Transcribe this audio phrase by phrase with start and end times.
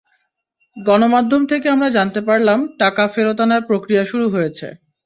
[0.77, 4.67] গণমাধ্যম থেকে আমরা জানতে পারলাম, টাকা ফেরত আনার প্রক্রিয়া শুরু হয়েছে।